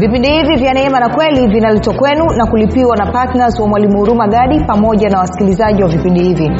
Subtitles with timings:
[0.00, 4.28] vipindi hivi vya neema na kweli vinaletwa kwenu na kulipiwa na ptns wa mwalimu huruma
[4.28, 6.50] gadi pamoja na wasikilizaji wa vipindi hivi.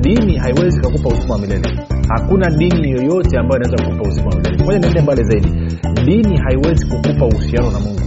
[0.00, 1.68] Dini haiwezi kakupa uzima wa milele.
[2.08, 4.64] Hakuna dini yoyote ambayo inaweza kukupa uzima wa milele.
[4.64, 5.78] Moja niende mbali zaidi.
[6.04, 8.00] Dini haiwezi kukupa uhusiano na mungu.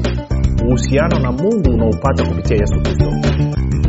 [0.68, 3.06] Uhusiano na mungu unaopata kupitia yesu kristo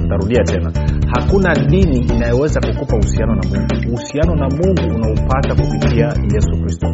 [0.08, 0.72] tarudia tena.
[1.14, 3.88] Hakuna dini inayoweza kukupa uhusiano na mungu.
[3.88, 6.86] Uhusiano na mungu unaupata kupitia yesu kristo.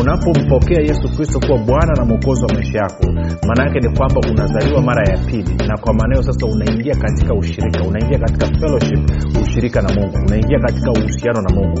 [0.00, 3.06] Unapompokea yesu kristo kuwa bwana na mwokozi wa maisha yako
[3.46, 7.82] maana yake ni kwamba unazaliwa mara ya pili na kwa maanao sasa unaingia katika ushirika.
[7.88, 9.10] Unaingia katika fellowship
[9.42, 10.16] ushirika na mungu.
[10.26, 11.80] Unaingia katika uhusiano na mungu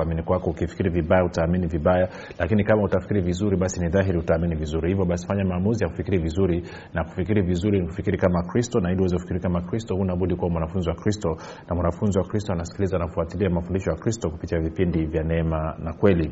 [0.01, 4.89] kuamini kwako ukifikiri vibaya utaamini vibaya lakini kama utafikiri vizuri basi ni dhahiri utaamini vizuri.
[4.89, 6.63] Hivyo basi fanya maamuzi ya kufikiri vizuri
[6.93, 10.49] na kufikiri vizuri ni kufikiri kama kristo na ili uweze kufikiri kama kristo hunabudi kuwa
[10.49, 11.37] mwanafunzi wa kristo
[11.69, 16.31] na mwanafunzi wa kristo anasikiliza anafuatilia mafundisho ya kristo kupitia vipindi vya neema na kweli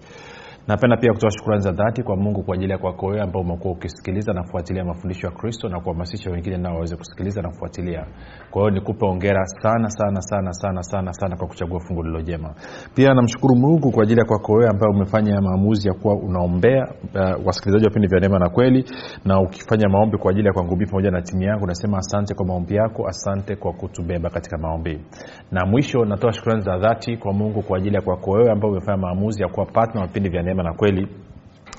[0.68, 3.74] napenda pia kutoa shukrani za dhati kwa mungu kwa ajili ya kwako wewe ambao umekuwa
[3.74, 8.06] ukisikiliza na kufuatilia mafundisho ya kristo na kuhamasisha wengine nao waweze kusikiliza na kufuatilia.
[8.52, 12.22] Kwa hiyo nikupe ongera sana sana sana sana sana sana kwa kuchagua fungu lilo
[12.96, 17.46] pia namshukuru mungu kwa ajili ya kwako wewe ambaye umefanya maamuzi ya kuwa unaombea uh,
[17.48, 18.86] wasikilizaji wa vipindi vya neema na kweli
[19.26, 22.46] na ukifanya maombi kwa ajili ya kwangu mii pamoja na timu yangu nasema asante kwa
[22.46, 25.00] maombi yako asante kwa kutubeba katika maombi.
[25.52, 28.98] Na mwisho natoa shukrani za dhati kwa mungu kwa ajili ya kwako wewe ambao umefanya
[28.98, 31.08] maamuzi ya kuwa patna wa vipindi vya neema na kweli.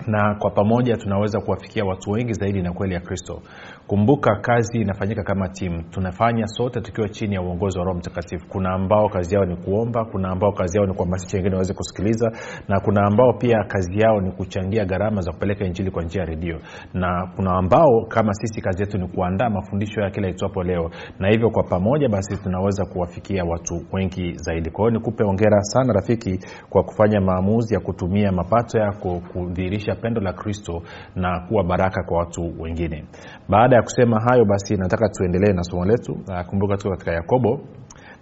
[0.06, 3.42] Na kwa pamoja tunaweza kuwafikia watu wengi zaidi na kweli ya kristo
[3.86, 5.82] kumbuka kazi inafanyika kama timu.
[5.90, 8.46] Tunafanya sote tukiwa chini ya uongozi wa roho mtakatifu.
[8.48, 12.32] Kuna ambao kazi yao ni kuomba kuna ambao kazi yao ni kuhamasisha wengine waweze kusikiliza
[12.68, 16.26] na kuna ambao pia kazi yao ni kuchangia gharama za kupeleka injili kwa njia ya
[16.28, 16.58] redio.
[16.94, 20.90] Na kuna ambao kama sisi kazi yetu ni kuandaa mafundisho ya kila itwapo leo.
[21.18, 24.70] Na hivyo kwa pamoja basi tunaweza kuwafikia watu wengi zaidi.
[24.70, 26.38] Kwa hiyo nikupe ongera sana rafiki
[26.70, 30.82] kwa kufanya maamuzi ya kutumia mapato yako kudhihirisha pendo la kristo
[31.16, 33.04] na kuwa baraka kwa watu wengine.
[33.48, 36.18] Baada ya kusema hayo basi nataka tuendelee na somo letu.
[36.46, 37.60] Kumbuka tuko katika yakobo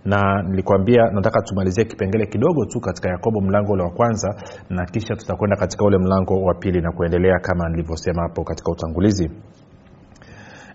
[0.05, 4.35] na nilikwambia nataka tumalizie kipengele kidogo tu katika yakobo mlango ule wa kwanza
[4.71, 9.31] na kisha tutakwenda katika ule mlango wa pili na kuendelea kama nilivyosema hapo katika utangulizi.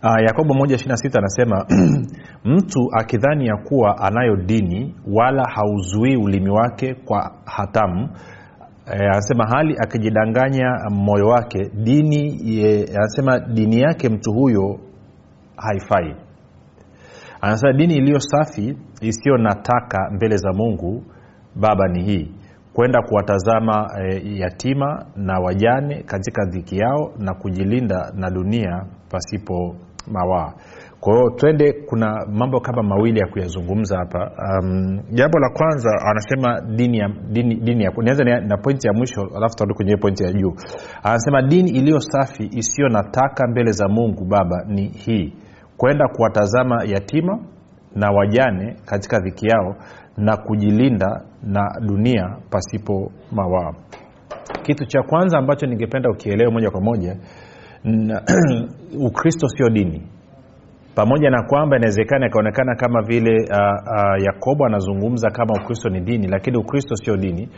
[0.04, 1.66] Uh, yakobo 1 anasema
[2.56, 8.10] mtu akidhani ya kuwa anayo dini wala hauzuii ulimi wake kwa hatamu
[8.86, 12.26] anasema e, hali akijidanganya moyo wake dini
[12.96, 14.80] anasema dini yake mtu huyo
[15.58, 16.16] haifai.
[17.42, 21.04] Anasema dini iliyo safi isiyo na taka mbele za mungu
[21.56, 22.32] baba ni hii
[22.74, 29.76] kwenda kuwatazama e, yatima na wajane katika dhiki yao na kujilinda na dunia pasipo
[30.08, 30.54] mawaa
[31.06, 34.32] kwa hiyo twende kuna mambo kama mawili ya kuyazungumza hapa.
[34.62, 38.94] Um, jambo la kwanza anasema dini ya dini, dini ya nianza na, na pointi ya
[38.94, 40.54] mwisho alafu tarudi kwenye pointi ya juu.
[41.04, 45.34] Anasema dini iliyo safi isiyo na taka mbele za mungu baba ni hii.
[45.78, 47.40] Kwenda kuwatazama yatima
[47.96, 49.76] na wajane katika dhiki yao
[50.18, 53.74] na kujilinda na dunia pasipo mawaa
[54.64, 57.16] kitu cha kwanza ambacho ningependa ukielewe moja kwa moja
[59.08, 60.02] ukristo sio dini.
[60.96, 66.28] Pamoja na kwamba inawezekana ikaonekana kama vile uh, uh, yakobo anazungumza kama ukristo ni dini
[66.28, 67.50] lakini ukristo sio dini.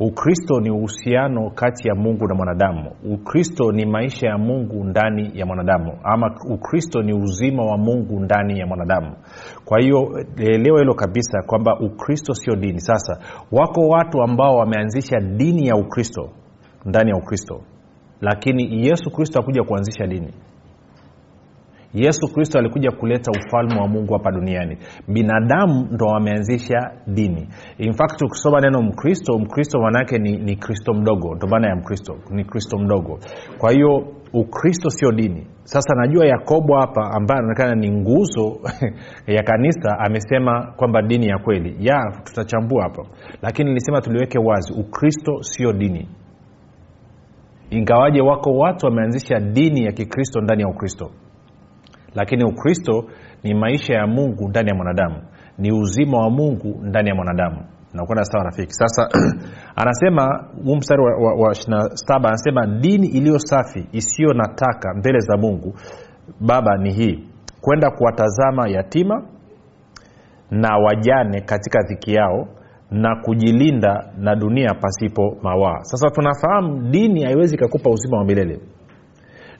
[0.00, 2.90] Ukristo ni uhusiano kati ya mungu na mwanadamu.
[3.04, 8.58] Ukristo ni maisha ya mungu ndani ya mwanadamu ama ukristo ni uzima wa mungu ndani
[8.58, 9.16] ya mwanadamu.
[9.64, 12.80] Kwa hiyo elewa hilo kabisa kwamba ukristo sio dini.
[12.80, 13.18] Sasa
[13.52, 16.30] wako watu ambao wameanzisha dini ya ukristo
[16.84, 17.60] ndani ya ukristo
[18.20, 20.32] lakini yesu kristo akuja kuanzisha dini.
[21.94, 24.78] Yesu kristo alikuja kuleta ufalme wa mungu hapa duniani.
[25.08, 27.48] Binadamu ndo wameanzisha dini.
[27.78, 31.34] In fact ukisoma neno mkristo mkristo maanaake ni, ni kristo mdogo.
[31.34, 33.18] Ndo maana ya mkristo ni kristo mdogo.
[33.58, 35.46] Kwa hiyo ukristo sio dini.
[35.62, 38.60] Sasa najua yakobo hapa ambaye anaonekana ni nguzo
[39.36, 41.76] ya kanisa amesema kwamba dini ya kweli.
[41.80, 43.02] Ya tutachambua hapa
[43.42, 46.08] lakini nilisema tuliweke wazi ukristo sio dini
[47.70, 51.10] ingawaje wako watu wameanzisha dini ya kikristo ndani ya ukristo.
[52.14, 53.04] Lakini ukristo
[53.44, 55.22] ni maisha ya mungu ndani ya mwanadamu.
[55.58, 57.64] Ni uzima wa mungu ndani ya mwanadamu.
[57.94, 58.72] Nakwenda sawa rafiki.
[58.72, 59.08] Sasa
[59.82, 65.18] anasema huu mstari wa, wa, wa 27 anasema dini iliyo safi isiyo na taka mbele
[65.18, 65.74] za mungu
[66.40, 67.24] baba ni hii.
[67.60, 69.22] Kwenda kuwatazama yatima
[70.50, 72.48] na wajane katika dhiki yao
[72.90, 75.78] na kujilinda na dunia pasipo mawaa.
[75.82, 78.60] Sasa tunafahamu dini haiwezi ikakupa uzima wa milele.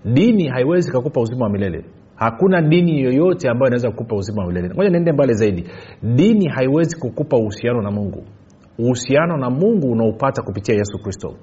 [0.04, 1.84] Dini haiwezi ikakupa uzima wa milele.
[2.16, 4.74] Hakuna dini yoyote ambayo inaweza kukupa uzima wa milele.
[4.74, 5.64] Moja niende mbali zaidi.
[6.02, 8.24] Dini haiwezi kukupa uhusiano na mungu.
[8.78, 11.34] Uhusiano na mungu unaupata kupitia yesu kristo.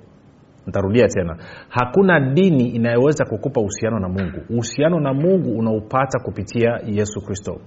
[0.68, 1.38] Ntarudia tena.
[1.69, 4.38] Hakuna dini inayoweza kukupa uhusiano na mungu.
[4.50, 7.57] Uhusiano na mungu unaupata kupitia yesu kristo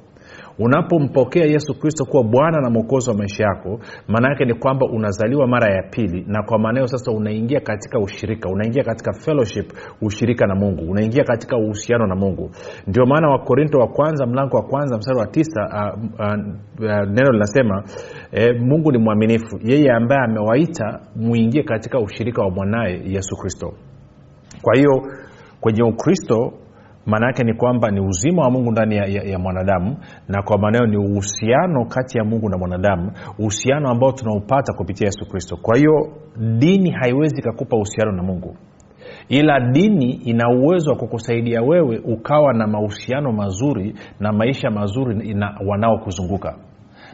[0.58, 5.47] unapompokea yesu kristo kuwa bwana na mwokozi wa maisha yako maana yake ni kwamba unazaliwa
[5.47, 9.73] mara ya pili na kwa maana hiyo sasa unaingia katika ushirika unaingia katika fellowship
[10.03, 12.50] ushirika na mungu unaingia katika uhusiano na mungu.
[12.87, 16.35] Ndio maana wakorinto wa kwanza mlango wa kwanza mstari wa tisa uh, uh,
[16.85, 17.85] uh, neno linasema
[18.32, 19.59] eh, mungu ni mwaminifu.
[19.64, 23.73] Yeye ambaye amewaita muingie katika ushirika wa mwanaye yesu kristo.
[24.62, 25.02] Kwa hiyo
[25.61, 26.52] kwenye ukristo
[27.06, 29.97] maana yake ni kwamba ni uzima wa mungu ndani ya, ya, ya mwanadamu
[30.29, 35.29] na kwa maanao ni uhusiano kati ya mungu na mwanadamu uhusiano ambao tunaupata kupitia yesu
[35.31, 35.56] kristo.
[35.62, 35.93] Kwa hiyo
[36.58, 38.56] dini haiwezi ikakupa uhusiano na mungu.
[39.29, 45.59] Ila dini ina uwezo wa kukusaidia wewe ukawa na mahusiano mazuri na maisha mazuri na
[45.67, 46.55] wanaokuzunguka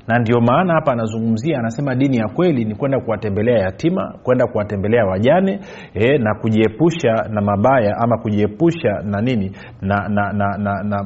[0.07, 5.05] na ndio maana hapa anazungumzia anasema dini ya kweli ni kwenda kuwatembelea yatima kwenda kuwatembelea
[5.05, 5.61] wajane
[5.95, 11.05] e, na kujiepusha na mabaya ama kujiepusha na nini na, na, na, na, na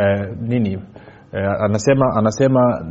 [0.00, 0.78] e, nini
[1.32, 2.84] e, anasema anasema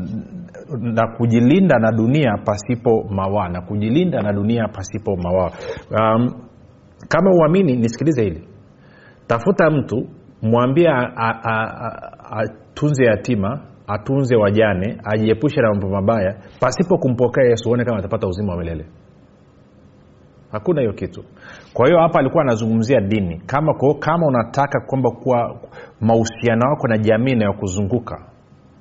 [0.80, 5.52] na kujilinda na dunia pasipo mawaa na kujilinda na dunia pasipo mawaa.
[5.92, 6.34] Um,
[7.10, 8.48] kama uamini nisikilize hili.
[9.28, 10.08] Tafuta mtu
[10.42, 10.90] mwambie
[12.32, 18.52] atunze yatima atunze wajane ajiepushe na mambo mabaya pasipo kumpokea yesu uone kama atapata uzima
[18.54, 18.86] wa milele.
[20.52, 21.24] Hakuna hiyo kitu.
[21.74, 25.60] Kwa hiyo hapa alikuwa anazungumzia dini kama kwa, kama unataka kwamba kuwa
[26.02, 28.26] mahusiano wako na jamii inayokuzunguka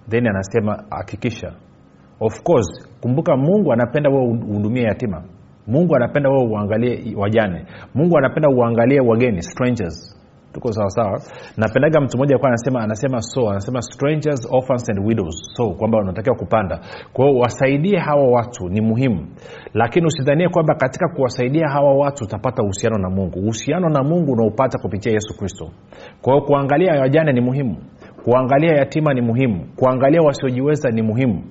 [0.09, 1.53] then anasema hakikisha.
[2.21, 5.23] Of course kumbuka mungu anapenda wewe uhudumie yatima.
[5.67, 7.67] Mungu anapenda wewe uangalie wajane.
[7.95, 10.21] Mungu anapenda uangalie wageni strangers
[10.55, 11.21] tuko sawasawa
[11.56, 15.53] napendaga mtu mmoja alikuwa anasema anasema so anasema strangers orphans and widows.
[15.56, 16.81] So kwamba unatakiwa kupanda.
[17.13, 19.27] Kwao wasaidie hawa watu ni muhimu.
[19.75, 23.39] Lakini usidhanie kwamba katika kuwasaidia hawa watu utapata uhusiano na mungu.
[23.39, 25.70] Uhusiano na mungu unaupata kupitia yesu kristo.
[26.23, 27.77] Kwa hiyo kuangalia wajane ni muhimu
[28.24, 29.66] kuangalia yatima ni muhimu.
[29.76, 31.43] Kuangalia wasiojiweza ni muhimu.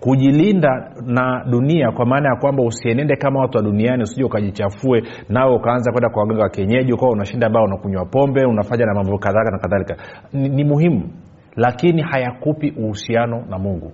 [0.00, 5.54] Kujilinda na dunia kwa maana ya kwamba usienende kama watu wa duniani usije ukajichafue nawe
[5.56, 9.50] ukaanza kwenda kwa waganga wa kienyeji ukawa unashinda ambao unakunywa pombe unafanya na mambo kadhalika
[9.50, 9.96] na kadhalika.
[10.32, 11.10] Ni, ni muhimu
[11.56, 13.92] lakini hayakupi uhusiano na mungu.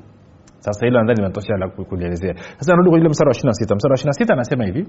[0.59, 4.33] Sasa hilo nadhani limetosha la kulielezea sasa narudi kwenye mstari wa 26 mstari wa 26
[4.33, 4.87] anasema hivi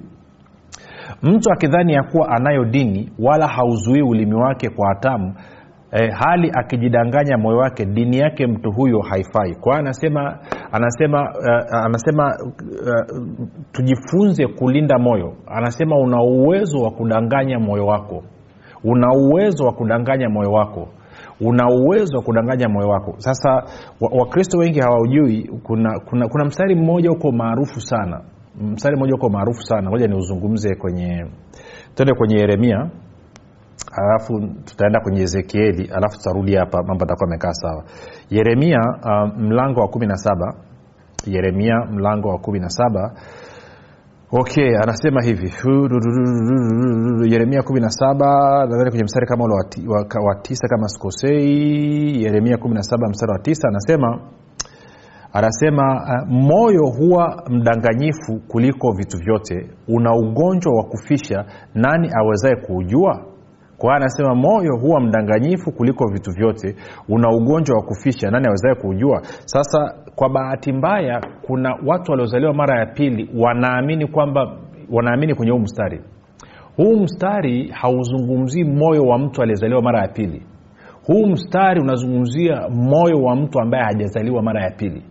[1.24, 5.34] mtu akidhani ya kuwa anayo dini wala hauzuii ulimi wake kwa hatamu
[5.96, 9.56] e, hali akijidanganya moyo wake dini yake mtu huyo haifai.
[9.56, 10.38] Kwa anasema
[10.72, 13.18] anasema uh, anasema uh,
[13.72, 15.34] tujifunze kulinda moyo.
[15.48, 18.24] Anasema una uwezo wa kudanganya moyo wako.
[18.84, 20.88] Una uwezo wa kudanganya moyo wako.
[21.42, 23.14] Una uwezo wa kudanganya moyo wako.
[23.18, 23.64] Sasa
[24.02, 28.22] wakristo wa wengi hawaujui kuna, kuna, kuna mstari mmoja huko maarufu sana.
[28.62, 29.90] Mstari mmoja huko maarufu sana.
[29.90, 31.26] Ngoja niuzungumze kwenye
[31.96, 32.90] twende kwenye yeremia
[33.92, 37.84] alafu tutaenda kwenye ezekieli alafu tutarudi hapa mambo atakuwa amekaa sawa.
[38.30, 40.54] Yeremia uh, mlango wa kumi na saba.
[41.26, 43.14] Yeremia mlango wa kumi na saba.
[44.32, 45.54] Okay anasema hivi.
[47.32, 49.54] Yeremia 17 nadhani kwenye mstari kama ule
[50.26, 52.24] wa tisa kama sikosei.
[52.24, 54.20] Yeremia 17 mstari wa tisa anasema
[55.34, 59.70] anasema uh, moyo huwa mdanganyifu kuliko vitu vyote.
[59.88, 63.35] Una ugonjwa wa kufisha nani awezaye kuujua
[63.78, 66.76] kwa hiyo anasema moyo huwa mdanganyifu kuliko vitu vyote.
[67.10, 68.32] Una ugonjwa wa kufisha.
[68.32, 74.58] Nani awezae kuujua sasa kwa bahati mbaya kuna watu waliozaliwa mara ya pili wanaamini kwamba
[74.92, 76.02] wanaamini kwenye huu mstari.
[76.78, 80.44] Huu mstari hauzungumzii moyo wa mtu aliyezaliwa mara ya pili.
[81.08, 85.04] Huu mstari unazungumzia moyo wa mtu ambaye hajazaliwa mara ya pili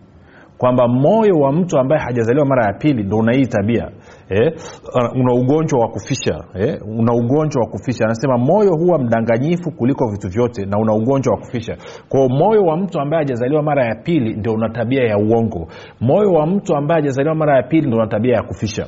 [0.57, 3.89] kwamba moyo wa mtu ambaye hajazaliwa mara ya pili ndo una hii tabia
[4.29, 4.53] eh?
[5.15, 6.79] una ugonjwa wa kufisha eh?
[6.87, 11.39] una ugonjwa wa kufisha anasema moyo huwa mdanganyifu kuliko vitu vyote na una ugonjwa wa
[11.39, 11.77] kufisha
[12.09, 15.67] kwao moyo wa mtu ambaye hajazaliwa mara ya pili ndio una tabia ya uongo
[16.01, 18.87] moyo wa mtu ambaye hajazaliwa mara ya pili ndio una tabia ya kufisha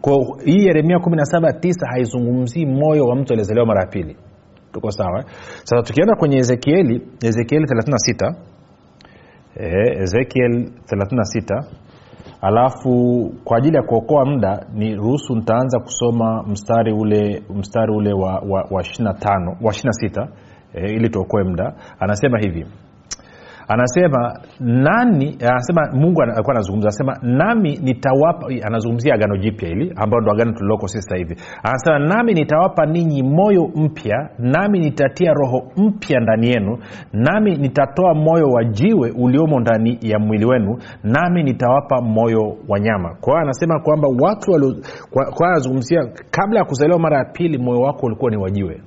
[0.00, 4.16] kwao hii yeremia 179 haizungumzii moyo wa mtu aliyezaliwa mara ya pili
[4.72, 5.24] tuko sawa eh?
[5.64, 8.34] sasa tukienda kwenye ezekieli ezekieli 36
[10.02, 11.64] ezekiel 36
[12.40, 12.90] alafu
[13.44, 18.60] kwa ajili ya kuokoa muda ni ruhusu nitaanza kusoma mstari ule mstari ule wa, wa,
[18.70, 20.28] wa 25 wa 26
[20.74, 21.74] eh, ili tuokoe muda.
[22.00, 22.66] Anasema hivi
[23.68, 30.32] anasema nani anasema mungu alikuwa anazungumza anasema nami nitawapa anazungumzia agano jipya hili ambayo ndo
[30.32, 31.36] agano tuliloko sisi sasa hivi.
[31.62, 36.78] Anasema nami nitawapa ninyi moyo mpya nami nitatia roho mpya ndani yenu
[37.12, 43.14] nami nitatoa moyo wa jiwe uliomo ndani ya mwili wenu nami nitawapa moyo wa nyama.
[43.20, 44.50] Kwa hiyo anasema kwamba watu
[45.34, 48.80] kwa anazungumzia kabla ya kuzaliwa mara ya pili moyo wako ulikuwa ni wajiwe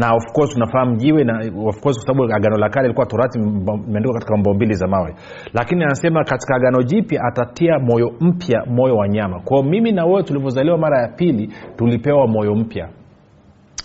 [0.00, 3.38] na of course unafahamu jiwe na of course kwa sababu agano la kale ilikuwa torati
[3.38, 5.14] imeandikwa katika mbao mbili za mawe.
[5.54, 9.40] Lakini anasema katika agano jipya atatia moyo mpya moyo wa nyama.
[9.40, 12.88] Kwao mimi na wewe tulivyozaliwa mara ya pili tulipewa moyo mpya.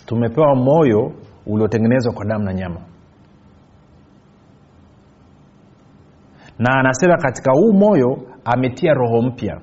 [0.05, 1.11] Tumepewa moyo
[1.47, 2.79] uliotengenezwa kwa damu na nyama.
[6.59, 9.59] Na anasema katika huu moyo ametia roho mpya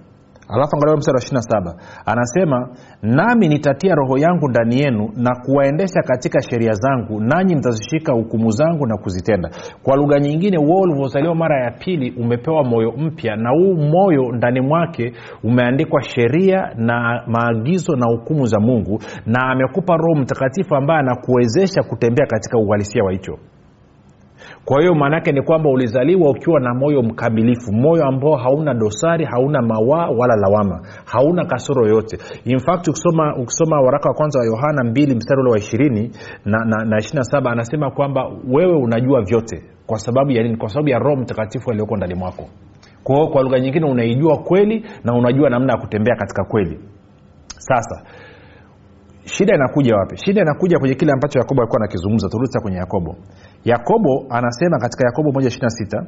[0.55, 1.75] alafu angalia mstari wa 27
[2.07, 2.69] anasema
[3.03, 8.87] nami nitatia roho yangu ndani yenu na kuwaendesha katika sheria zangu nanyi mtazishika hukumu zangu
[8.87, 9.51] na kuzitenda.
[9.83, 14.61] Kwa lugha nyingine wewe ulivyozaliwa mara ya pili umepewa moyo mpya na huu moyo ndani
[14.61, 15.13] mwake
[15.45, 22.27] umeandikwa sheria na maagizo na hukumu za mungu na amekupa roho mtakatifu ambaye anakuwezesha kutembea
[22.27, 23.39] katika uhalisia wa hicho
[24.65, 29.63] kwa hiyo maanaake ni kwamba ulizaliwa ukiwa na moyo mkamilifu moyo ambao hauna dosari hauna
[29.63, 32.19] mawaa wala lawama hauna kasoro yoyote.
[32.45, 36.11] In fact ukisoma, ukisoma waraka wa kwanza wa yohana 2 mstari ule wa ishirini
[36.45, 40.57] na, na, na ishirina saba anasema kwamba wewe unajua vyote kwa sababu ya nini?
[40.57, 42.45] Kwa sababu ya roho mtakatifu aliyoko ndani mwako.
[43.05, 46.81] Kwa kwa lugha nyingine unaijua kweli na unajua namna ya kutembea katika kweli.
[47.59, 48.03] Sasa
[49.25, 50.17] shida inakuja wapi?
[50.17, 52.29] Shida inakuja kwenye kile ambacho yakobo alikuwa anakizungumza.
[52.29, 53.17] Turudi kwenye yakobo.
[53.65, 56.05] Yakobo anasema katika yakobo 1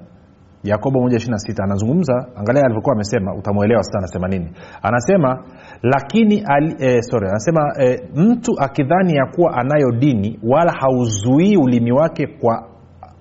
[0.64, 4.50] yakobo 1 anazungumza angalia alivyokuwa amesema utamwelewa sasa anasema nini.
[4.82, 5.44] Anasema
[5.82, 11.92] lakini ali, e, sorry anasema e, mtu akidhani ya kuwa anayo dini wala hauzuii ulimi
[11.92, 12.73] wake kwa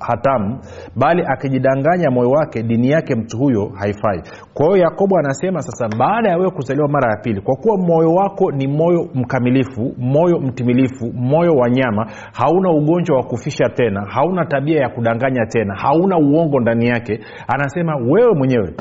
[0.07, 0.59] hatamu
[0.95, 4.21] bali akijidanganya moyo wake dini yake mtu huyo haifai.
[4.53, 8.09] Kwa hiyo yakobo anasema sasa baada ya wewe kuzaliwa mara ya pili kwa kuwa moyo
[8.09, 14.45] wako ni moyo mkamilifu moyo mtimilifu moyo wa nyama hauna ugonjwa wa kufisha tena hauna
[14.45, 18.73] tabia ya kudanganya tena hauna uongo ndani yake anasema wewe mwenyewe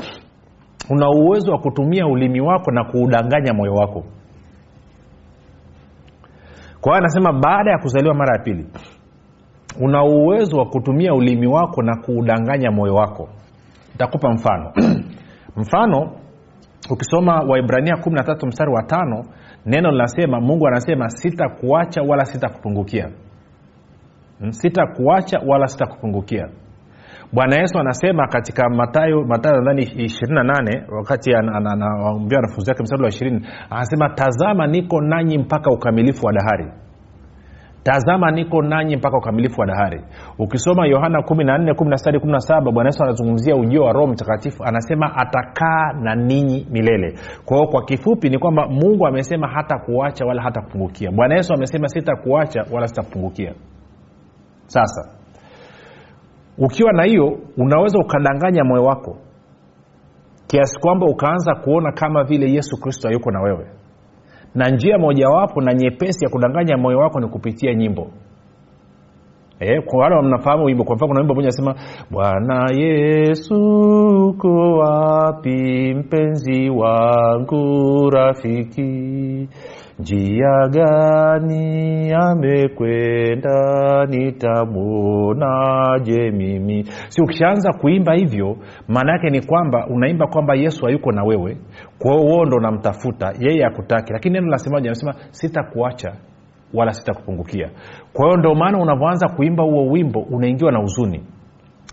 [0.89, 4.03] una uwezo wa kutumia ulimi wako na kuudanganya moyo wako.
[6.81, 8.65] Kwa hiyo anasema baada ya kuzaliwa mara ya pili
[9.79, 13.29] una uwezo wa kutumia ulimi wako na kuudanganya moyo wako.
[13.91, 14.73] Nitakupa mfano.
[15.57, 16.11] Mfano
[16.91, 19.25] ukisoma waibrania 13 mstari wa tano
[19.65, 23.09] neno linasema mungu anasema sitakuacha wala sitakupungukia.
[24.41, 26.49] Mm, sitakuacha wala sitakupungukia.
[27.33, 33.41] Bwana yesu anasema katika matayo matayo nadhani 28 wakati anawaambia wanafunzi wake mstari wa 20
[33.69, 36.71] anasema tazama niko nanyi mpaka ukamilifu wa dahari
[37.83, 40.01] tazama niko nanyi mpaka ukamilifu wa dahari.
[40.39, 44.63] Ukisoma yohana 14 bwana yesu anazungumzia ujio wa roho mtakatifu.
[44.63, 47.13] Anasema atakaa na ninyi milele.
[47.45, 51.53] Kwa hiyo kwa kifupi ni kwamba mungu amesema hata kuacha wala hata kupungukia bwana yesu
[51.53, 53.53] amesema sitakuacha wala sitakupungukia.
[54.65, 55.09] Sasa
[56.57, 59.17] ukiwa na hiyo unaweza ukadanganya moyo wako
[60.47, 63.67] kiasi kwamba ukaanza kuona kama vile yesu kristo hayuko na wewe
[64.55, 68.07] na njia mojawapo na nyepesi ya kudanganya moyo wako ni kupitia nyimbo.
[69.59, 71.75] E, wale mnafahamu wimbo kwa mfano kuna wimbo moja nasema
[72.11, 73.55] bwana yesu
[74.37, 79.49] ko wapi mpenzi wangu rafiki
[79.99, 86.83] njia gani amekwenda nitamwonaje mimi?
[87.07, 88.57] Si ukishaanza kuimba hivyo
[88.87, 91.57] maana yake ni kwamba unaimba kwamba yesu hayuko na wewe.
[91.99, 96.13] Kwa hiyo uo ndo unamtafuta yeye akutaki lakini neno nasemaji anasema sitakuacha
[96.73, 97.69] wala sitakupungukia.
[98.13, 101.23] Kwa hiyo ndio maana unavyoanza kuimba huo wimbo unaingiwa na huzuni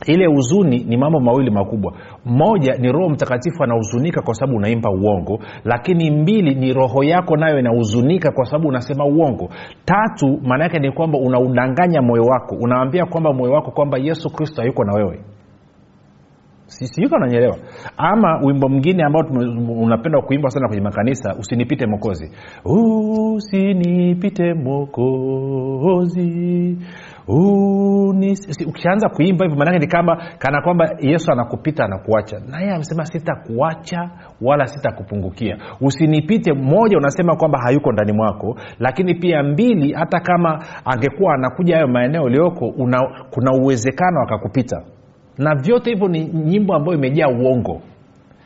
[0.06, 1.92] ile huzuni ni mambo mawili makubwa.
[2.24, 7.58] Moja ni roho mtakatifu anahuzunika kwa sababu unaimba uongo lakini mbili ni roho yako nayo
[7.58, 9.48] inahuzunika kwa sababu unasema uongo.
[9.84, 12.56] Tatu maana yake ni kwamba unaudanganya moyo wako.
[12.60, 15.20] Unaambia kwamba moyo wako kwamba yesu kristo hayuko na wewe.
[16.66, 17.56] Siyuko nanyelewa
[17.96, 19.22] ama wimbo mwingine ambao
[19.82, 22.30] unapenda kuimba sana kwenye makanisa usinipite mokozi
[23.34, 26.28] usinipite mokozi
[27.32, 28.66] Unis...
[28.68, 34.10] ukishaanza kuimba hivyo maanake ni kama kana kwamba yesu anakupita anakuacha naye amesema sitakuacha
[34.42, 35.58] wala sitakupungukia.
[35.80, 41.88] Usinipite moja unasema kwamba hayuko ndani mwako lakini pia mbili hata kama angekuwa anakuja hayo
[41.88, 42.98] maeneo ulioko una,
[43.30, 44.82] kuna uwezekano akakupita.
[45.38, 47.80] Na vyote hivyo ni nyimbo ambayo imejaa uongo.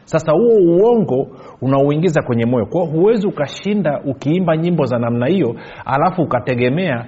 [0.04, 1.26] Sasa huo uongo
[1.62, 2.66] unauingiza kwenye moyo.
[2.66, 7.04] Kwao huwezi ukashinda ukiimba nyimbo za namna hiyo alafu ukategemea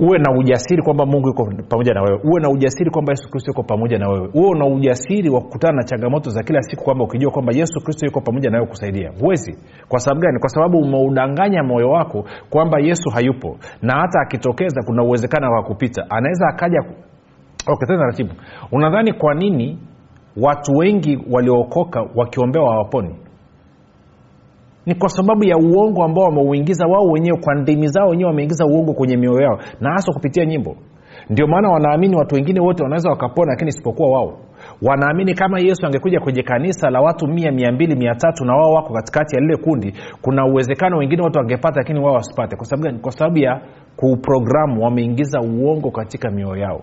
[0.00, 2.20] uwe na ujasiri kwamba mungu yuko pamoja na wewe.
[2.24, 4.28] Uwe na ujasiri kwamba yesu kristo yuko pamoja na wewe.
[4.34, 8.06] Uwe na ujasiri wa kukutana na changamoto za kila siku kwamba ukijua kwamba yesu kristo
[8.06, 9.12] yuko pamoja na wewe kusaidia.
[9.20, 9.58] Huwezi.
[9.88, 10.38] Kwa sababu gani?
[10.38, 13.56] Kwa sababu umeudanganya moyo wako kwamba yesu hayupo.
[13.82, 16.06] Na hata akitokeza kuna uwezekano wa kupita.
[16.10, 16.78] Anaweza akaja
[17.66, 18.30] okay, tena taratibu
[18.72, 19.78] unadhani kwa nini
[20.36, 23.14] watu wengi waliookoka wakiombewa hawaponi
[24.88, 28.92] ni kwa sababu ya uongo ambao wameuingiza wao wenyewe kwa ndimi zao wenyewe wameingiza uongo
[28.94, 30.76] kwenye mioyo yao na hasa kupitia nyimbo.
[31.30, 34.38] Ndio maana wanaamini watu wengine wote wanaweza wakapona lakini isipokuwa wao.
[34.82, 38.72] Wanaamini kama yesu angekuja kwenye kanisa la watu mia mia mbili mia tatu na wao
[38.72, 39.92] wako katikati ya lile kundi
[40.22, 42.56] kuna uwezekano wengine wote wangepata lakini wao wasipate.
[42.56, 43.60] Kwa sababu kwa sababu ya
[43.96, 46.80] kuprogramu wameingiza uongo katika mioyo yao.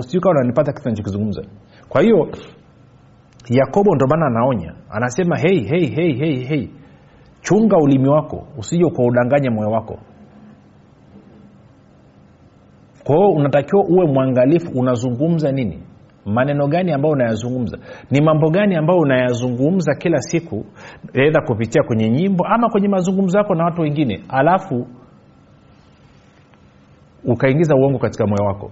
[0.00, 1.42] Sijui kawa unanipata kitu nachokizungumza
[1.88, 2.28] kwa hiyo
[3.50, 4.74] yakobo maana anaonya.
[4.90, 6.70] Anasema hei hei hei hei hei
[7.42, 9.98] chunga ulimi wako usije ukaudanganya moyo wako.
[13.04, 15.82] Kwa unatakiwa uwe mwangalifu unazungumza nini?
[16.26, 17.78] Maneno gani ambayo unayazungumza?
[18.10, 20.64] Ni mambo gani ambayo unayazungumza kila siku
[21.12, 24.86] edha kupitia kwenye nyimbo ama kwenye mazungumzo yako na watu wengine alafu
[27.24, 28.70] ukaingiza uongo katika moyo wako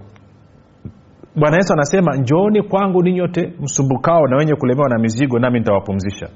[1.35, 6.29] bwana yesu anasema njooni kwangu ninyote msumbukao na wenye kulemewa na mizigo nami nitawapumzisha.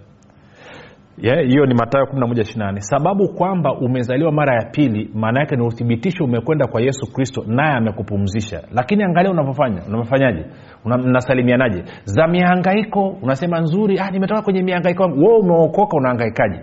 [1.22, 6.24] Hiyo yeah, ni matayo 11 sababu kwamba umezaliwa mara ya pili maana yake ni uthibitisho
[6.24, 8.62] umekwenda kwa yesu kristo naye amekupumzisha.
[8.72, 9.82] Lakini angalia unavyofanya.
[9.88, 10.46] Unavyofanyaje
[10.86, 11.84] mnasalimianaje?
[12.04, 13.18] Za mihangaiko.
[13.22, 16.60] Unasema nzuri ah, nimetoka kwenye mihangaiko wangu wewe umeokoka unahangaikaje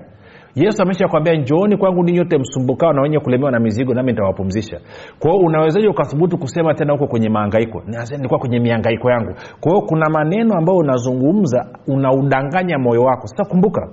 [0.55, 4.81] yesu amesha kwambia njooni kwangu ni nyote msumbukao na wenye kulemewa na mizigo nami nitawapumzisha.
[5.19, 9.35] Kwao unawezaji ukathubutu kusema tena huko kwenye maangaiko nilikuwa kwenye miangaiko yangu.
[9.61, 13.27] Kwa hiyo kuna maneno ambayo unazungumza unaudanganya moyo wako.
[13.27, 13.89] Sasa kumbuka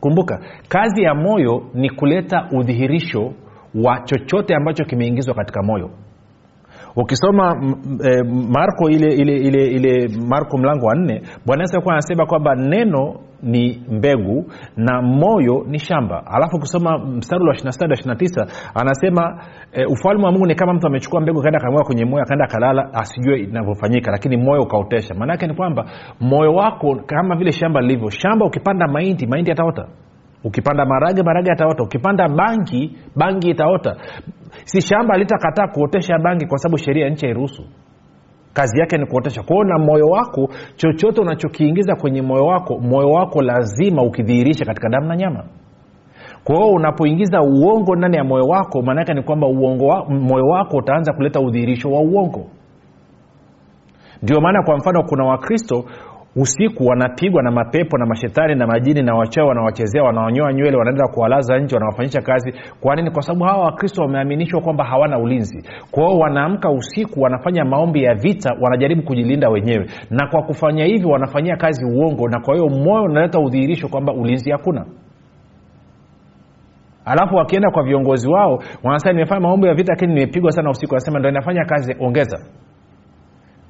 [0.00, 3.32] kumbuka kazi ya moyo ni kuleta udhihirisho
[3.84, 5.90] wa chochote ambacho kimeingizwa katika moyo
[6.96, 7.56] ukisoma
[8.04, 12.54] e, marko ile ile ile ile marko mlango wa nne bwana yesu alikuwa anasema kwamba
[12.54, 14.44] neno ni mbegu
[14.76, 16.26] na moyo ni shamba.
[16.26, 21.42] Alafu ukisoma mstari wa 29 anasema e, ufalme wa mungu ni kama mtu amechukua mbegu
[21.42, 25.14] kaenda akamwaga kwenye moyo akaenda akalala asijue inavyofanyika lakini moyo ukaotesha.
[25.14, 25.84] Maanaake ni kwamba
[26.20, 28.10] moyo wako kama vile shamba lilivyo.
[28.10, 29.86] Shamba ukipanda mahindi mahindi yataota
[30.44, 33.96] ukipanda marage marage yataota ukipanda bangi bangi itaota.
[34.64, 37.62] Si shamba litakataa kuotesha bangi kwa sababu sheria nchi hairuhusu.
[38.52, 39.42] Kazi yake ni kuotesha.
[39.42, 45.06] Kwao na moyo wako chochote unachokiingiza kwenye moyo wako moyo wako lazima ukidhihirisha katika damu
[45.08, 45.44] na nyama.
[46.44, 50.76] Kwa hiyo unapoingiza uongo ndani ya moyo wako maanaake ni kwamba uongo wa, moyo wako
[50.76, 52.46] utaanza kuleta udhihirisho wa uongo.
[54.22, 55.84] Ndio maana kwa mfano kuna wakristo
[56.36, 61.58] usiku wanapigwa na mapepo na mashetani na majini na wachao wanawachezea wanawanyoa nywele wanaenda kuwalaza
[61.58, 62.52] nje wanawafanyisha kazi.
[62.80, 63.10] Kwa nini?
[63.10, 65.68] Kwa sababu hawa wakristo wameaminishwa kwamba hawana ulinzi.
[65.90, 69.86] Kwao wanaamka usiku wanafanya maombi ya vita wanajaribu kujilinda wenyewe.
[70.10, 72.28] Na kwa kufanya hivyo wanafanyia kazi uongo.
[72.28, 74.86] Na kwa hiyo moyo unaleta udhihirisho kwamba ulinzi hakuna.
[77.04, 80.94] Alafu wakienda kwa viongozi wao wanasema nimefanya maombi ya vita lakini nimepigwa sana usiku.
[80.94, 82.38] Anasema ndo inafanya kazi ongeza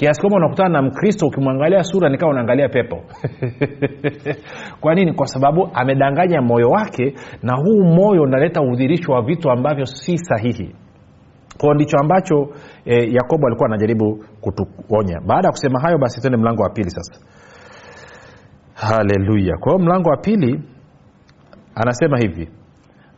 [0.02, 2.96] kiasi kwamba unakutana na mkristo ukimwangalia sura nikawa unaangalia pepo.
[4.80, 5.12] Kwa nini?
[5.12, 10.74] Kwa sababu amedanganya moyo wake na huu moyo unaleta udhirisho wa vitu ambavyo si sahihi.
[11.58, 12.48] Kwao ndicho ambacho
[12.84, 15.20] e, yakobo alikuwa anajaribu kutuonya.
[15.26, 17.20] Baada ya kusema hayo basi tuende mlango wa pili sasa.
[18.74, 19.56] Haleluya.
[19.60, 20.60] Kwa hiyo mlango wa pili
[21.74, 22.48] anasema hivi.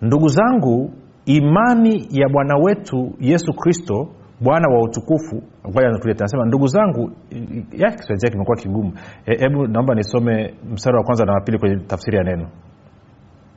[0.03, 0.93] Ndugu zangu
[1.27, 4.09] imani ya bwana wetu yesu kristo
[4.45, 5.43] bwana wa utukufu
[6.21, 7.11] anasema ndugu zangu
[7.73, 8.93] ya kiswahili kimekuwa kigumu.
[9.25, 12.49] Hebu e, naomba nisome mstari wa kwanza na wapili kwenye tafsiri ya neno.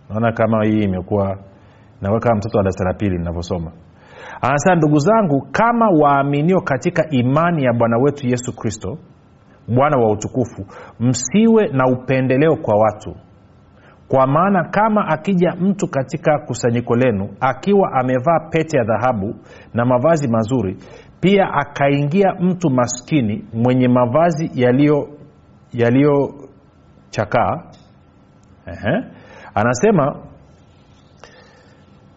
[0.09, 1.37] Naona kama hii imekuwa
[2.01, 3.71] nakuwa kama mtoto wa darasa la pili ninavyosoma.
[4.41, 8.97] Anasema ndugu zangu kama waaminio katika imani ya bwana wetu yesu kristo
[9.67, 10.65] bwana wa utukufu
[10.99, 13.15] msiwe na upendeleo kwa watu
[14.07, 19.35] kwa maana kama akija mtu katika kusanyiko lenu akiwa amevaa pete ya dhahabu
[19.73, 20.77] na mavazi mazuri
[21.19, 24.51] pia akaingia mtu maskini mwenye mavazi
[25.73, 27.63] yaliyochakaa
[29.55, 30.15] anasema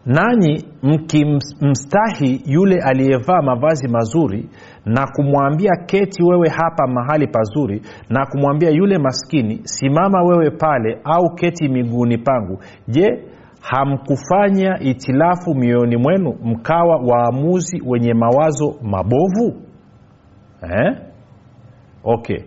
[0.06, 4.48] nanyi mkimstahi yule aliyevaa mavazi mazuri
[4.86, 11.34] na kumwambia keti wewe hapa mahali pazuri na kumwambia yule maskini simama wewe pale au
[11.34, 12.58] keti miguuni pangu.
[12.88, 13.24] Je
[13.60, 19.62] hamkufanya itilafu mioyoni mwenu mkawa waamuzi wenye mawazo mabovu?
[20.62, 20.96] Eh?
[22.04, 22.38] okay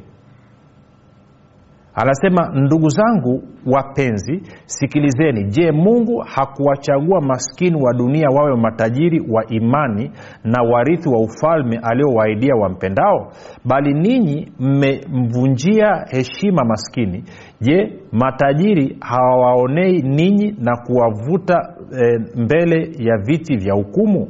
[1.95, 5.43] anasema ndugu zangu wapenzi sikilizeni.
[5.43, 10.12] Je mungu hakuwachagua maskini wa dunia wawe matajiri wa imani
[10.43, 13.32] na warithi wa ufalme aliowaidia wampendao?
[13.65, 17.23] Bali ninyi mmemvunjia heshima maskini.
[17.62, 24.27] Je matajiri hawawaonei ninyi na kuwavuta e, mbele ya viti vya hukumu?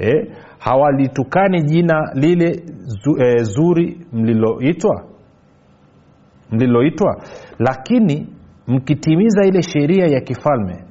[0.00, 2.52] E, hawalitukani jina lile
[2.84, 5.04] zu, e, zuri mliloitwa
[6.50, 7.22] mliloitwa
[7.58, 8.26] lakini
[8.66, 10.84] mkitimiza ile sheria ya kifalme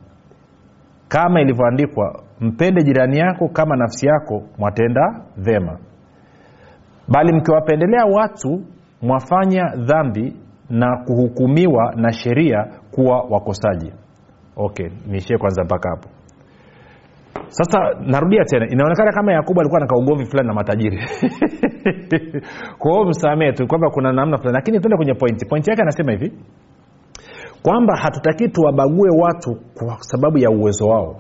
[1.08, 5.80] kama ilivyoandikwa mpende jirani yako kama nafsi yako mwatenda vema.
[7.08, 8.62] Bali mkiwapendelea watu
[9.02, 10.36] mwafanya dhambi
[10.70, 13.92] na kuhukumiwa na sheria kuwa wakosaji.
[14.56, 16.10] Okay niishie kwanza mpaka hapo
[17.50, 20.98] sasa narudia tena inaonekana kama yakobo alikuwa na kaugomvi fulani na matajiri.
[22.80, 24.56] Kwa hiyo msamee tu kwamba kuna namna fulani.
[24.56, 26.32] Lakini tuende kwenye pointi pointi yake anasema hivi
[27.64, 31.16] kwamba hatutakii tuwabague watu kwa sababu ya uwezo wao.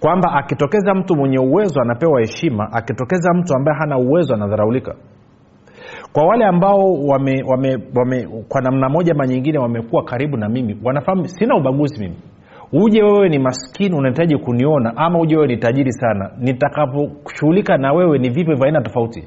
[0.00, 4.94] Kwamba akitokeza mtu mwenye uwezo anapewa heshima akitokeza mtu ambaye hana uwezo anadharaulika.
[6.12, 10.78] Kwa wale ambao wame, wame, wame kwa namna moja ama nyingine wamekuwa karibu na mimi
[10.84, 12.16] wanafahamu sina ubaguzi mimi
[12.82, 16.30] uje wewe ni maskini unahitaji kuniona ama uje wewe ni tajiri sana.
[16.38, 19.24] Nitakaposhughulika na wewe ni vipo vya aina tofauti?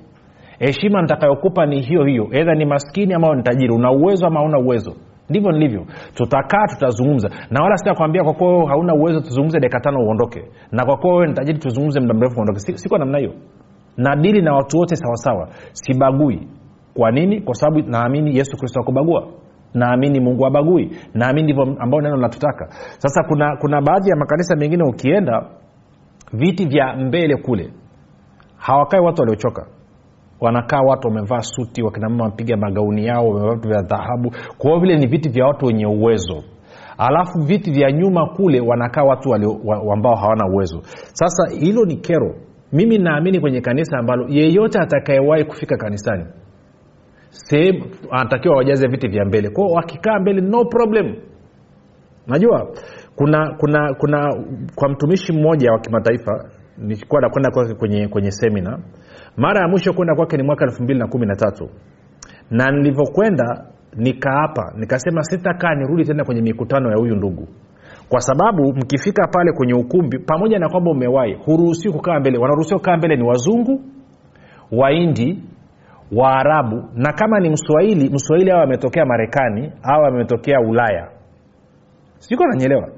[0.59, 2.27] Heshima nitakayokupa ni hiyo hiyo.
[2.31, 3.73] Edha ni maskini ama ni tajiri.
[3.73, 4.93] Una uwezo ama hauna uwezo.
[5.29, 5.85] Ndivyo nilivyo.
[6.13, 7.29] Tutakaa tutazungumza.
[7.51, 10.43] Na wala sitakwambia kwa kuwa hauna uwezo tuzungumze dakika tano uondoke.
[10.71, 12.59] Na kwa kuwa wewe nitajiri tuzungumze muda mrefu uondoke.
[12.59, 13.33] Siko namna hiyo.
[13.97, 15.47] Na dili na watu wote sawasawa.
[15.71, 16.47] Sibagui.
[16.93, 17.41] Kwa nini?
[17.41, 19.27] Kwa sababu naamini yesu kristo akubagua
[19.77, 22.67] naamini mungu abagui naamini ndivyo ambao neno linatutaka.
[22.97, 25.45] Sasa kuna kuna baadhi ya makanisa mengine ukienda
[26.33, 27.73] viti vya mbele kule
[28.57, 29.67] hawakai watu waliochoka.
[30.41, 34.31] Wanakaa watu wamevaa suti wakinamama wamepiga magauni yao wamevaa vitu vya dhahabu.
[34.57, 36.43] Kwa vile ni viti vya watu wenye uwezo.
[36.97, 40.81] Alafu viti vya nyuma kule wanakaa watu walio, wa, ambao hawana uwezo.
[41.13, 42.35] Sasa hilo ni kero.
[42.73, 46.25] Mimi naamini kwenye kanisa ambalo yeyote atakayewahi kufika kanisani
[47.29, 49.49] sehemu anatakiwa wajaze viti vya mbele.
[49.49, 51.15] Kwao wakikaa mbele no problem.
[52.27, 52.67] Najua
[53.15, 54.33] kuna kuna kuna
[54.75, 58.79] kwa mtumishi mmoja wa kimataifa nilikuwa nakwenda kwake kwenye kwenye semina
[59.37, 61.69] mara ya mwisho kwenda kwake ni mwaka elfu mbili na kumi na tatu.
[62.51, 67.47] Na nilivyokwenda nikaapa nikasema sitakaa nirudi tena kwenye mikutano ya huyu ndugu.
[68.09, 72.37] Kwa sababu mkifika pale kwenye ukumbi pamoja na kwamba umewahi huruhusiwi kukaa mbele.
[72.37, 73.81] Wanaruhusiwa kukaa mbele ni wazungu
[74.71, 75.43] waindi
[76.11, 76.83] waarabu.
[76.95, 81.07] Na kama ni mswahili mswahili awe ametokea marekani au ametokea ulaya.
[82.17, 82.89] Siko nanyelewa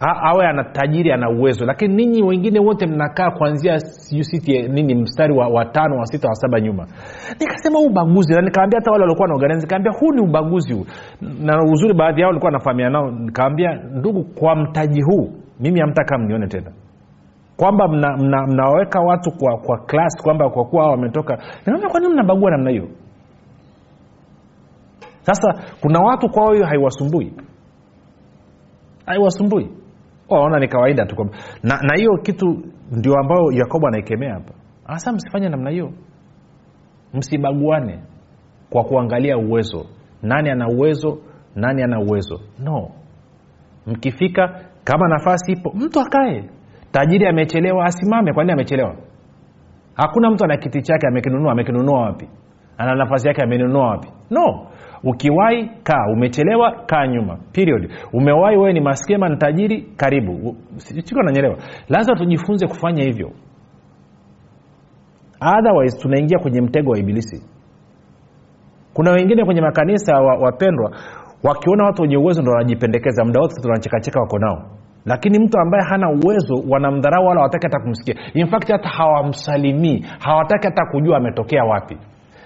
[0.00, 1.64] awe ana tajiri ana uwezo.
[1.66, 3.78] Lakini ninyi wengine wote mnakaa kuanzia
[4.68, 6.86] nini mstari wa, wa tano wa sita wa saba nyuma.
[7.40, 10.86] Nikasema huu ubaguzi na nikawambia hata wale waliokuwa naorganizi nikawambia huu ni ubaguzi huu.
[11.40, 16.46] Na uzuri baadhi yao walikuwa nafahamiana nao nikawambia ndugu kwa mtaji huu mimi hamtaka mnione
[16.46, 16.70] tena
[17.58, 21.38] kwamba mnawaweka mna, mna watu kwa kwa klas kwamba kwa kuwa wametoka.
[21.66, 22.88] Naona kwa mnabagua namna hiyo?
[25.22, 27.32] Sasa kuna watu kwao hiyo haiwasumbui.
[29.06, 29.70] Haiwasumbui.
[30.28, 31.16] Waona ni kawaida tu
[31.62, 32.46] na, na hiyo kitu
[32.92, 34.54] ndio ambayo yakobo anaikemea hapa.
[34.84, 35.92] Hasa msifanye namna hiyo.
[37.14, 37.98] Msibaguane
[38.70, 39.86] kwa kuangalia uwezo.
[40.22, 41.18] Nani ana uwezo?
[41.56, 42.40] Nani ana uwezo?
[42.58, 42.90] No.
[43.86, 46.50] Mkifika kama nafasi ipo mtu akae
[46.98, 48.32] tajiri amechelewa asimame.
[48.32, 48.94] Kwa amechelewa?
[49.94, 51.52] Hakuna mtu ana kiti chake amekinunua.
[51.52, 52.28] Amekinunua wapi?
[52.78, 54.08] Ana nafasi yake amenunua wapi?
[54.30, 54.66] No.
[55.04, 56.06] Ukiwahi kaa.
[56.12, 57.38] Umechelewa kaa nyuma.
[57.52, 57.90] Period.
[58.12, 60.56] Umewahi wewe ni maskema ni tajiri karibu.
[60.76, 61.56] Siko nanyelewa.
[61.88, 63.30] Lazima tujifunze kufanya hivyo.
[65.58, 67.46] Otherwise tunaingia kwenye mtego wa ibilisi.
[68.94, 70.96] Kuna wengine kwenye makanisa wapendwa wa
[71.42, 73.24] wakiona watu wenye uwezo ndo wanajipendekeza.
[73.24, 78.14] Muda wote tunachekacheka wako nao lakini mtu ambaye hana uwezo wanamdharau wala hawataki hata kumsikia.
[78.34, 80.04] Infact hata hawamsalimii.
[80.18, 81.96] Hawataki hata kujua ametokea wapi.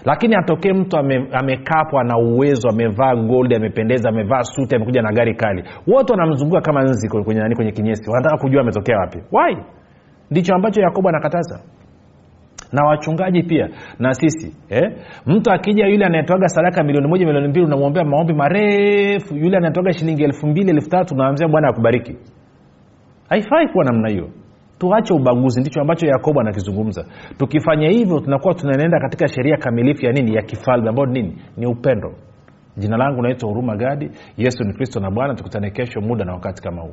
[0.05, 0.97] Lakini atokee mtu
[1.33, 5.65] amekaa hapo ana uwezo amevaa gold amependeza amevaa suti amekuja na gari kali.
[5.87, 8.11] Wote wanamzunguka kama nzi kwenye, nani kwenye kinyesi.
[8.11, 9.19] Wanataka kujua ametokea wapi.
[9.33, 9.57] Wai
[10.31, 11.61] ndicho ambacho yakobo anakataza.
[12.73, 13.69] Na wachungaji pia.
[13.99, 14.93] Na sisi eh?
[15.27, 19.37] mtu akija yule anayetoaga sadaka milioni moja milioni mbili unamwombea maombi marefu.
[19.37, 22.17] Yule anayetoaga shilingi elfu mbili elfu tatu unamwambia bwana akubariki
[23.33, 24.29] haifai kuwa namna hiyo.
[24.79, 27.05] Tuache ubaguzi ndicho ambacho yakobo anakizungumza.
[27.39, 30.35] Tukifanya hivyo tunakuwa tunaenda katika sheria kamilifu ya nini?
[30.35, 31.39] Ya kifalme ambayo nini?
[31.57, 32.15] Ni upendo.
[32.77, 34.11] Jina langu naitwa huruma gadi.
[34.37, 35.35] Yesu ni kristo na bwana.
[35.35, 36.93] Tukutane kesho muda na wakati kama huu